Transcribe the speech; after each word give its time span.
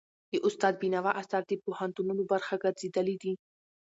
د 0.31 0.33
استاد 0.47 0.73
بينوا 0.81 1.11
آثار 1.21 1.43
د 1.47 1.51
پوهنتونونو 1.63 2.21
برخه 2.31 2.53
ګرځېدلي 2.63 3.15
دي. 3.23 3.33